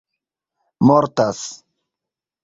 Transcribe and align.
mortas 0.89 1.41